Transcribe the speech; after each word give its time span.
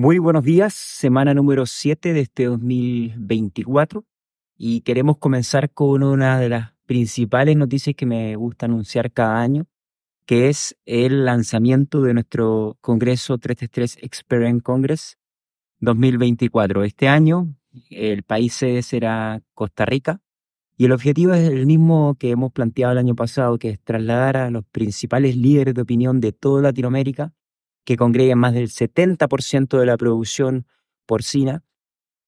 Muy 0.00 0.18
buenos 0.18 0.44
días, 0.44 0.72
semana 0.72 1.34
número 1.34 1.66
7 1.66 2.14
de 2.14 2.20
este 2.20 2.46
2024 2.46 4.06
y 4.56 4.80
queremos 4.80 5.18
comenzar 5.18 5.70
con 5.72 6.02
una 6.02 6.40
de 6.40 6.48
las 6.48 6.72
principales 6.86 7.54
noticias 7.54 7.94
que 7.94 8.06
me 8.06 8.34
gusta 8.34 8.64
anunciar 8.64 9.12
cada 9.12 9.42
año, 9.42 9.66
que 10.24 10.48
es 10.48 10.74
el 10.86 11.26
lanzamiento 11.26 12.00
de 12.00 12.14
nuestro 12.14 12.78
Congreso 12.80 13.36
333 13.36 13.98
Experience 14.02 14.62
Congress 14.62 15.18
2024. 15.80 16.84
Este 16.84 17.06
año 17.06 17.54
el 17.90 18.22
país 18.22 18.54
será 18.54 19.42
Costa 19.52 19.84
Rica 19.84 20.22
y 20.78 20.86
el 20.86 20.92
objetivo 20.92 21.34
es 21.34 21.46
el 21.46 21.66
mismo 21.66 22.14
que 22.18 22.30
hemos 22.30 22.52
planteado 22.52 22.92
el 22.92 22.98
año 22.98 23.14
pasado, 23.14 23.58
que 23.58 23.68
es 23.68 23.80
trasladar 23.80 24.38
a 24.38 24.50
los 24.50 24.64
principales 24.64 25.36
líderes 25.36 25.74
de 25.74 25.82
opinión 25.82 26.20
de 26.20 26.32
toda 26.32 26.62
Latinoamérica 26.62 27.34
que 27.90 27.96
congreguen 27.96 28.38
más 28.38 28.54
del 28.54 28.68
70% 28.68 29.76
de 29.76 29.84
la 29.84 29.96
producción 29.96 30.64
porcina 31.06 31.64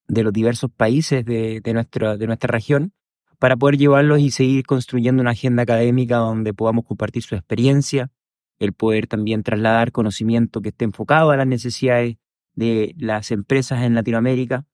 de 0.08 0.24
los 0.24 0.32
diversos 0.32 0.72
países 0.72 1.24
de, 1.24 1.62
nuestra, 1.72 2.16
de 2.16 2.26
nuestra 2.26 2.50
región, 2.50 2.94
para 3.38 3.56
poder 3.56 3.78
llevarlos 3.78 4.18
y 4.18 4.32
seguir 4.32 4.64
construyendo 4.66 5.22
una 5.22 5.30
agenda 5.30 5.62
académica 5.62 6.16
donde 6.16 6.52
podamos 6.52 6.84
compartir 6.84 7.22
su 7.22 7.36
experiencia, 7.36 8.10
el 8.58 8.72
poder 8.72 9.06
también 9.06 9.44
trasladar 9.44 9.92
conocimiento 9.92 10.62
que 10.62 10.70
esté 10.70 10.84
enfocado 10.84 11.30
a 11.30 11.36
las 11.36 11.46
necesidades 11.46 12.16
de 12.56 12.96
las 12.98 13.30
empresas 13.30 13.84
en 13.84 13.94
Latinoamérica. 13.94 14.66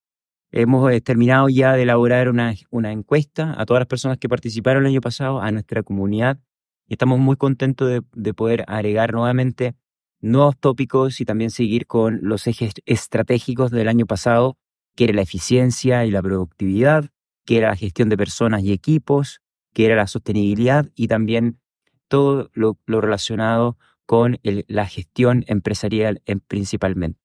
Hemos 0.52 0.90
eh, 0.90 1.02
terminado 1.02 1.50
ya 1.50 1.74
de 1.74 1.82
elaborar 1.82 2.30
una, 2.30 2.54
una 2.70 2.92
encuesta 2.92 3.54
a 3.58 3.66
todas 3.66 3.82
las 3.82 3.88
personas 3.88 4.16
que 4.16 4.30
participaron 4.30 4.84
el 4.84 4.92
año 4.92 5.02
pasado, 5.02 5.42
a 5.42 5.52
nuestra 5.52 5.82
comunidad, 5.82 6.38
y 6.86 6.94
estamos 6.94 7.18
muy 7.18 7.36
contentos 7.36 7.90
de, 7.90 8.00
de 8.14 8.32
poder 8.32 8.64
agregar 8.68 9.12
nuevamente 9.12 9.74
nuevos 10.20 10.56
tópicos 10.58 11.20
y 11.20 11.24
también 11.24 11.50
seguir 11.50 11.86
con 11.86 12.20
los 12.22 12.46
ejes 12.46 12.72
estratégicos 12.86 13.70
del 13.70 13.88
año 13.88 14.06
pasado, 14.06 14.58
que 14.96 15.04
era 15.04 15.14
la 15.14 15.22
eficiencia 15.22 16.04
y 16.04 16.10
la 16.10 16.22
productividad, 16.22 17.10
que 17.44 17.58
era 17.58 17.68
la 17.68 17.76
gestión 17.76 18.08
de 18.08 18.16
personas 18.16 18.62
y 18.62 18.72
equipos, 18.72 19.40
que 19.72 19.86
era 19.86 19.96
la 19.96 20.06
sostenibilidad 20.06 20.90
y 20.94 21.08
también 21.08 21.60
todo 22.08 22.50
lo, 22.54 22.76
relacionado 22.86 23.76
con 24.06 24.38
la 24.42 24.86
gestión 24.86 25.44
empresarial 25.46 26.22
en, 26.26 26.40
principalmente. 26.40 27.20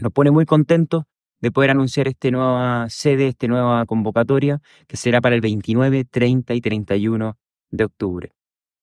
Nos 0.00 0.12
pone 0.12 0.30
muy 0.30 0.46
contentos 0.46 1.04
de 1.40 1.52
poder 1.52 1.70
anunciar 1.70 2.08
esta 2.08 2.30
nueva 2.30 2.88
sede, 2.88 3.28
esta 3.28 3.46
nueva 3.46 3.84
convocatoria, 3.84 4.60
que 4.86 4.96
será 4.96 5.20
para 5.20 5.34
el 5.34 5.40
29, 5.40 6.04
30 6.04 6.54
y 6.54 6.60
31 6.60 7.38
de 7.70 7.84
octubre. 7.84 8.32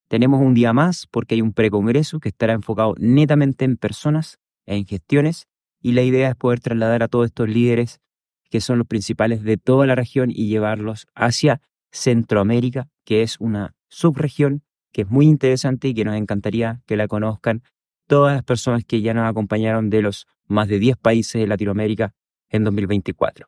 Tenemos 0.09 0.41
un 0.41 0.55
día 0.55 0.73
más 0.73 1.05
porque 1.05 1.35
hay 1.35 1.41
un 1.43 1.53
precongreso 1.53 2.19
que 2.19 2.29
estará 2.29 2.53
enfocado 2.53 2.95
netamente 2.97 3.63
en 3.63 3.77
personas, 3.77 4.39
en 4.65 4.85
gestiones, 4.85 5.47
y 5.81 5.91
la 5.91 6.01
idea 6.01 6.29
es 6.29 6.35
poder 6.35 6.59
trasladar 6.59 7.03
a 7.03 7.07
todos 7.07 7.27
estos 7.27 7.47
líderes 7.47 8.01
que 8.49 8.59
son 8.59 8.79
los 8.79 8.87
principales 8.87 9.43
de 9.43 9.57
toda 9.57 9.85
la 9.85 9.93
región 9.93 10.31
y 10.31 10.47
llevarlos 10.47 11.07
hacia 11.13 11.61
Centroamérica, 11.91 12.89
que 13.05 13.21
es 13.21 13.39
una 13.39 13.75
subregión 13.87 14.63
que 14.91 15.03
es 15.03 15.09
muy 15.09 15.27
interesante 15.27 15.87
y 15.87 15.93
que 15.93 16.05
nos 16.05 16.15
encantaría 16.15 16.81
que 16.87 16.97
la 16.97 17.07
conozcan 17.07 17.61
todas 18.07 18.33
las 18.33 18.43
personas 18.43 18.83
que 18.85 19.01
ya 19.01 19.13
nos 19.13 19.29
acompañaron 19.29 19.91
de 19.91 20.01
los 20.01 20.25
más 20.47 20.67
de 20.67 20.79
10 20.79 20.97
países 20.97 21.39
de 21.39 21.47
Latinoamérica 21.47 22.15
en 22.49 22.63
2024. 22.63 23.47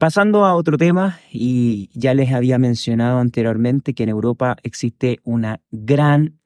Pasando 0.00 0.46
a 0.46 0.54
otro 0.54 0.78
tema, 0.78 1.20
y 1.30 1.90
ya 1.92 2.14
les 2.14 2.32
había 2.32 2.58
mencionado 2.58 3.18
anteriormente 3.18 3.92
que 3.92 4.04
en 4.04 4.08
Europa 4.08 4.56
existe 4.62 5.18
una 5.24 5.60
gran 5.70 6.40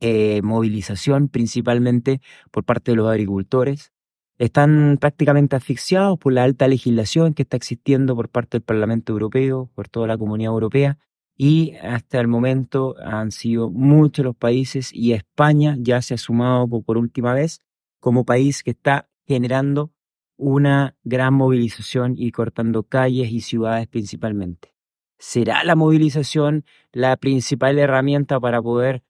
eh, 0.00 0.40
movilización, 0.42 1.28
principalmente 1.28 2.20
por 2.50 2.64
parte 2.64 2.90
de 2.90 2.96
los 2.96 3.08
agricultores. 3.08 3.92
Están 4.38 4.98
prácticamente 5.00 5.54
asfixiados 5.54 6.18
por 6.18 6.32
la 6.32 6.42
alta 6.42 6.66
legislación 6.66 7.34
que 7.34 7.42
está 7.42 7.56
existiendo 7.56 8.16
por 8.16 8.30
parte 8.30 8.56
del 8.56 8.64
Parlamento 8.64 9.12
Europeo, 9.12 9.70
por 9.76 9.88
toda 9.88 10.08
la 10.08 10.18
comunidad 10.18 10.50
europea, 10.50 10.98
y 11.36 11.74
hasta 11.76 12.18
el 12.18 12.26
momento 12.26 12.96
han 12.98 13.30
sido 13.30 13.70
muchos 13.70 14.24
los 14.24 14.34
países 14.34 14.90
y 14.92 15.12
España 15.12 15.76
ya 15.78 16.02
se 16.02 16.14
ha 16.14 16.18
sumado 16.18 16.66
por 16.82 16.98
última 16.98 17.32
vez 17.32 17.60
como 18.00 18.24
país 18.24 18.64
que 18.64 18.72
está 18.72 19.08
generando 19.24 19.92
una 20.36 20.96
gran 21.04 21.34
movilización 21.34 22.14
y 22.16 22.30
cortando 22.30 22.82
calles 22.82 23.30
y 23.30 23.40
ciudades 23.40 23.88
principalmente. 23.88 24.74
¿Será 25.18 25.64
la 25.64 25.76
movilización 25.76 26.64
la 26.92 27.16
principal 27.16 27.78
herramienta 27.78 28.38
para 28.38 28.60
poder 28.60 29.02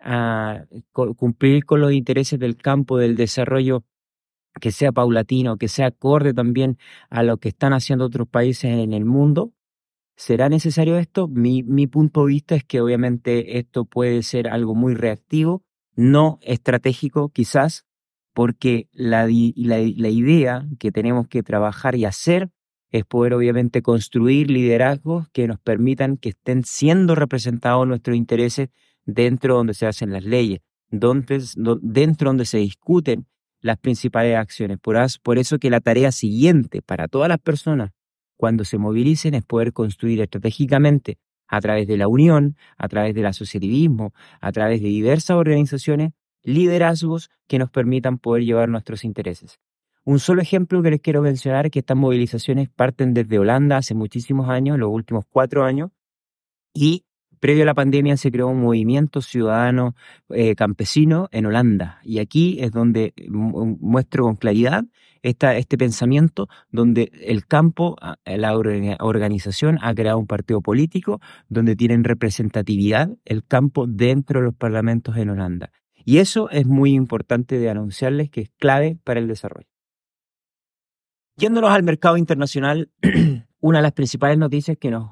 ah, 0.00 0.64
cumplir 0.92 1.64
con 1.64 1.80
los 1.80 1.92
intereses 1.92 2.38
del 2.38 2.56
campo, 2.56 2.98
del 2.98 3.16
desarrollo 3.16 3.84
que 4.60 4.70
sea 4.70 4.92
paulatino, 4.92 5.56
que 5.56 5.68
sea 5.68 5.86
acorde 5.86 6.34
también 6.34 6.78
a 7.08 7.22
lo 7.22 7.38
que 7.38 7.48
están 7.48 7.72
haciendo 7.72 8.04
otros 8.04 8.28
países 8.28 8.70
en 8.70 8.92
el 8.92 9.04
mundo? 9.04 9.52
¿Será 10.16 10.48
necesario 10.48 10.96
esto? 10.98 11.26
Mi, 11.26 11.62
mi 11.62 11.86
punto 11.86 12.26
de 12.26 12.32
vista 12.32 12.54
es 12.54 12.64
que 12.64 12.80
obviamente 12.80 13.58
esto 13.58 13.84
puede 13.84 14.22
ser 14.22 14.48
algo 14.48 14.74
muy 14.74 14.94
reactivo, 14.94 15.64
no 15.96 16.38
estratégico 16.42 17.30
quizás, 17.30 17.84
porque 18.34 18.88
la, 18.92 19.26
la, 19.26 19.78
idea 19.78 20.66
que 20.78 20.90
tenemos 20.90 21.28
que 21.28 21.42
trabajar 21.42 21.94
y 21.94 22.04
hacer 22.04 22.50
es 22.90 23.04
poder 23.04 23.32
obviamente 23.32 23.80
construir 23.80 24.50
liderazgos 24.50 25.28
que 25.32 25.46
nos 25.46 25.60
permitan 25.60 26.16
que 26.16 26.30
estén 26.30 26.64
siendo 26.64 27.14
representados 27.14 27.86
nuestros 27.86 28.16
intereses 28.16 28.68
dentro 29.06 29.54
donde 29.54 29.74
se 29.74 29.86
hacen 29.86 30.12
las 30.12 30.24
leyes, 30.24 30.60
donde, 30.90 31.42
dentro 31.80 32.28
donde 32.28 32.44
se 32.44 32.58
discuten 32.58 33.26
las 33.60 33.78
principales 33.78 34.36
acciones. 34.36 34.78
Por, 34.78 34.96
por 35.22 35.38
eso 35.38 35.58
que 35.58 35.70
la 35.70 35.80
tarea 35.80 36.10
siguiente 36.10 36.82
para 36.82 37.08
todas 37.08 37.28
las 37.28 37.38
personas 37.38 37.92
cuando 38.36 38.64
se 38.64 38.78
movilicen 38.78 39.34
es 39.34 39.44
poder 39.44 39.72
construir 39.72 40.20
estratégicamente 40.20 41.18
a 41.46 41.60
través 41.60 41.86
de 41.86 41.96
la 41.96 42.08
unión, 42.08 42.56
a 42.76 42.88
través 42.88 43.14
del 43.14 43.26
asociativismo, 43.26 44.12
a 44.40 44.50
través 44.50 44.82
de 44.82 44.88
diversas 44.88 45.36
organizaciones, 45.36 46.12
liderazgos 46.44 47.30
que 47.48 47.58
nos 47.58 47.70
permitan 47.70 48.18
poder 48.18 48.44
llevar 48.44 48.68
nuestros 48.68 49.04
intereses. 49.04 49.58
Un 50.04 50.18
solo 50.18 50.42
ejemplo 50.42 50.82
que 50.82 50.90
les 50.90 51.00
quiero 51.00 51.22
mencionar 51.22 51.66
es 51.66 51.72
que 51.72 51.78
estas 51.78 51.96
movilizaciones 51.96 52.68
parten 52.68 53.14
desde 53.14 53.38
Holanda 53.38 53.78
hace 53.78 53.94
muchísimos 53.94 54.50
años, 54.50 54.78
los 54.78 54.90
últimos 54.90 55.24
cuatro 55.28 55.64
años, 55.64 55.90
y 56.74 57.04
previo 57.40 57.62
a 57.62 57.66
la 57.66 57.74
pandemia 57.74 58.16
se 58.16 58.30
creó 58.30 58.48
un 58.48 58.60
movimiento 58.60 59.22
ciudadano 59.22 59.94
eh, 60.30 60.54
campesino 60.54 61.28
en 61.32 61.46
Holanda. 61.46 62.00
Y 62.02 62.18
aquí 62.18 62.58
es 62.60 62.70
donde 62.70 63.14
muestro 63.28 64.24
con 64.24 64.36
claridad 64.36 64.84
este 65.22 65.78
pensamiento 65.78 66.48
donde 66.70 67.10
el 67.22 67.46
campo, 67.46 67.96
la 68.26 68.56
organización 69.00 69.78
ha 69.80 69.94
creado 69.94 70.18
un 70.18 70.26
partido 70.26 70.60
político 70.60 71.20
donde 71.48 71.76
tienen 71.76 72.04
representatividad 72.04 73.08
el 73.24 73.44
campo 73.44 73.86
dentro 73.86 74.40
de 74.40 74.46
los 74.46 74.54
parlamentos 74.54 75.16
en 75.16 75.30
Holanda. 75.30 75.70
Y 76.04 76.18
eso 76.18 76.50
es 76.50 76.66
muy 76.66 76.92
importante 76.92 77.58
de 77.58 77.70
anunciarles 77.70 78.30
que 78.30 78.42
es 78.42 78.50
clave 78.58 78.98
para 79.04 79.20
el 79.20 79.28
desarrollo. 79.28 79.68
Yéndonos 81.36 81.70
al 81.70 81.82
mercado 81.82 82.16
internacional, 82.16 82.90
una 83.60 83.78
de 83.78 83.82
las 83.82 83.92
principales 83.92 84.38
noticias 84.38 84.76
que 84.78 84.90
nos, 84.90 85.10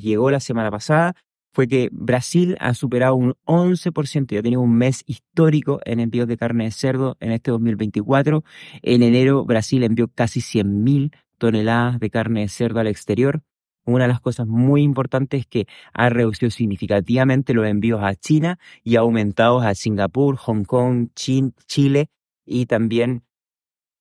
llegó 0.00 0.30
la 0.30 0.40
semana 0.40 0.70
pasada 0.70 1.16
fue 1.52 1.66
que 1.66 1.88
Brasil 1.90 2.56
ha 2.60 2.74
superado 2.74 3.16
un 3.16 3.34
11%, 3.44 4.32
ya 4.32 4.42
tenido 4.42 4.60
un 4.60 4.76
mes 4.76 5.02
histórico 5.06 5.80
en 5.84 5.98
envíos 5.98 6.28
de 6.28 6.36
carne 6.36 6.64
de 6.64 6.70
cerdo 6.70 7.16
en 7.18 7.32
este 7.32 7.50
2024. 7.50 8.44
En 8.82 9.02
enero 9.02 9.44
Brasil 9.44 9.82
envió 9.82 10.06
casi 10.06 10.40
100.000 10.40 11.12
toneladas 11.38 11.98
de 11.98 12.10
carne 12.10 12.42
de 12.42 12.48
cerdo 12.48 12.78
al 12.78 12.86
exterior. 12.86 13.42
Una 13.90 14.04
de 14.04 14.08
las 14.08 14.20
cosas 14.20 14.46
muy 14.46 14.82
importantes 14.82 15.40
es 15.40 15.46
que 15.46 15.66
ha 15.92 16.08
reducido 16.10 16.50
significativamente 16.50 17.54
los 17.54 17.66
envíos 17.66 18.00
a 18.02 18.14
China 18.14 18.58
y 18.84 18.94
ha 18.94 19.00
aumentado 19.00 19.60
a 19.60 19.74
Singapur, 19.74 20.36
Hong 20.36 20.64
Kong, 20.64 21.08
Chile 21.14 22.08
y 22.46 22.66
también 22.66 23.24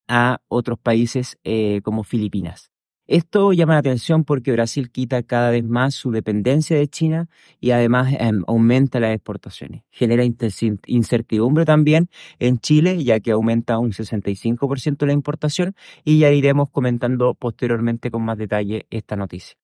a 0.07 0.41
otros 0.47 0.77
países 0.77 1.38
eh, 1.44 1.81
como 1.83 2.03
Filipinas. 2.03 2.71
Esto 3.07 3.51
llama 3.53 3.74
la 3.74 3.80
atención 3.80 4.24
porque 4.24 4.51
Brasil 4.51 4.91
quita 4.91 5.24
cada 5.24 5.50
vez 5.50 5.63
más 5.63 5.95
su 5.95 6.12
dependencia 6.12 6.77
de 6.77 6.88
China 6.88 7.27
y 7.59 7.71
además 7.71 8.13
em, 8.19 8.44
aumenta 8.45 9.00
las 9.00 9.15
exportaciones. 9.15 9.81
Genera 9.89 10.24
incertidumbre 10.24 11.65
también 11.65 12.09
en 12.38 12.59
Chile, 12.59 13.03
ya 13.03 13.19
que 13.19 13.31
aumenta 13.31 13.80
un 13.80 13.94
65% 13.94 15.07
la 15.07 15.13
importación 15.13 15.74
y 16.03 16.19
ya 16.19 16.30
iremos 16.30 16.69
comentando 16.69 17.33
posteriormente 17.33 18.12
con 18.12 18.24
más 18.24 18.38
detalle 18.38 18.86
esta 18.91 19.15
noticia. 19.15 19.57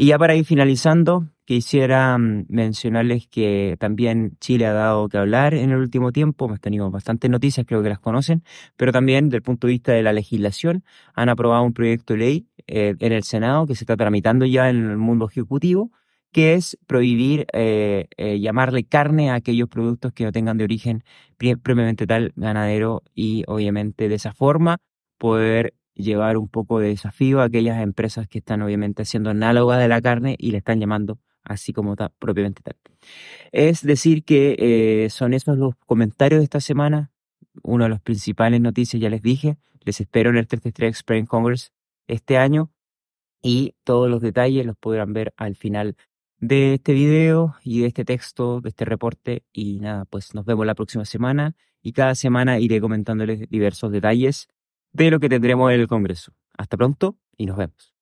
Y 0.00 0.06
ya 0.06 0.18
para 0.18 0.36
ir 0.36 0.44
finalizando, 0.44 1.26
quisiera 1.44 2.16
mm, 2.16 2.46
mencionarles 2.48 3.26
que 3.26 3.76
también 3.80 4.36
Chile 4.38 4.66
ha 4.66 4.72
dado 4.72 5.08
que 5.08 5.18
hablar 5.18 5.54
en 5.54 5.72
el 5.72 5.78
último 5.78 6.12
tiempo, 6.12 6.44
hemos 6.46 6.60
tenido 6.60 6.88
bastantes 6.88 7.28
noticias, 7.28 7.66
creo 7.66 7.82
que 7.82 7.88
las 7.88 7.98
conocen, 7.98 8.44
pero 8.76 8.92
también 8.92 9.24
desde 9.24 9.38
el 9.38 9.42
punto 9.42 9.66
de 9.66 9.72
vista 9.72 9.90
de 9.90 10.04
la 10.04 10.12
legislación 10.12 10.84
han 11.14 11.28
aprobado 11.28 11.64
un 11.64 11.72
proyecto 11.72 12.14
de 12.14 12.18
ley 12.20 12.46
eh, 12.68 12.94
en 13.00 13.12
el 13.12 13.24
Senado 13.24 13.66
que 13.66 13.74
se 13.74 13.82
está 13.82 13.96
tramitando 13.96 14.46
ya 14.46 14.70
en 14.70 14.88
el 14.88 14.98
mundo 14.98 15.26
ejecutivo, 15.26 15.90
que 16.30 16.54
es 16.54 16.78
prohibir 16.86 17.48
eh, 17.52 18.06
eh, 18.18 18.38
llamarle 18.38 18.84
carne 18.84 19.30
a 19.32 19.34
aquellos 19.34 19.68
productos 19.68 20.12
que 20.12 20.22
no 20.22 20.30
tengan 20.30 20.58
de 20.58 20.64
origen 20.64 21.02
previamente 21.38 22.06
tal 22.06 22.32
ganadero 22.36 23.02
y 23.16 23.42
obviamente 23.48 24.08
de 24.08 24.14
esa 24.14 24.32
forma 24.32 24.78
poder 25.18 25.74
llevar 25.98 26.36
un 26.38 26.48
poco 26.48 26.80
de 26.80 26.88
desafío 26.88 27.40
a 27.40 27.44
aquellas 27.44 27.82
empresas 27.82 28.28
que 28.28 28.38
están 28.38 28.62
obviamente 28.62 29.02
haciendo 29.02 29.30
análoga 29.30 29.76
de 29.78 29.88
la 29.88 30.00
carne 30.00 30.36
y 30.38 30.52
le 30.52 30.58
están 30.58 30.80
llamando 30.80 31.18
así 31.44 31.72
como 31.72 31.92
está 31.92 32.10
propiamente 32.18 32.62
tal. 32.62 32.76
Es 33.52 33.82
decir, 33.82 34.24
que 34.24 34.56
eh, 34.58 35.10
son 35.10 35.34
esos 35.34 35.58
los 35.58 35.74
comentarios 35.86 36.40
de 36.40 36.44
esta 36.44 36.60
semana. 36.60 37.10
Una 37.62 37.84
de 37.84 37.90
las 37.90 38.00
principales 38.00 38.60
noticias, 38.60 39.00
ya 39.00 39.10
les 39.10 39.22
dije. 39.22 39.58
Les 39.84 40.00
espero 40.00 40.30
en 40.30 40.36
el 40.36 40.46
33 40.46 40.88
Experience 40.88 41.28
Congress 41.28 41.72
este 42.06 42.36
año 42.38 42.70
y 43.42 43.74
todos 43.84 44.10
los 44.10 44.20
detalles 44.20 44.66
los 44.66 44.76
podrán 44.76 45.12
ver 45.12 45.32
al 45.36 45.56
final 45.56 45.96
de 46.38 46.74
este 46.74 46.92
video 46.92 47.56
y 47.64 47.80
de 47.80 47.86
este 47.88 48.04
texto, 48.04 48.60
de 48.60 48.68
este 48.68 48.84
reporte. 48.84 49.44
Y 49.52 49.80
nada, 49.80 50.04
pues 50.04 50.34
nos 50.34 50.44
vemos 50.44 50.66
la 50.66 50.74
próxima 50.74 51.04
semana 51.04 51.56
y 51.82 51.92
cada 51.92 52.14
semana 52.14 52.58
iré 52.58 52.80
comentándoles 52.80 53.48
diversos 53.48 53.90
detalles 53.90 54.48
de 55.04 55.10
lo 55.10 55.20
que 55.20 55.28
tendremos 55.28 55.72
en 55.72 55.80
el 55.80 55.88
Congreso. 55.88 56.32
Hasta 56.56 56.76
pronto 56.76 57.16
y 57.36 57.46
nos 57.46 57.56
vemos. 57.56 57.97